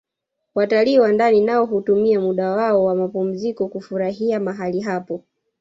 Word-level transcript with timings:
Watalii 0.55 0.99
wa 0.99 1.11
ndani 1.11 1.41
nao 1.41 1.65
hutumia 1.65 2.19
muda 2.19 2.51
wao 2.51 2.83
wa 2.85 2.95
mapumziko 2.95 3.67
kufurahia 3.67 4.39
mahali 4.39 4.79
hapo 4.79 5.23